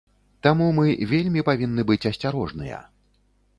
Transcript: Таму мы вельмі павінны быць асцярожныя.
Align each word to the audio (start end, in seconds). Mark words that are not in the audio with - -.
Таму 0.45 0.69
мы 0.77 0.85
вельмі 1.11 1.45
павінны 1.51 1.85
быць 1.93 2.01
асцярожныя. 2.13 2.83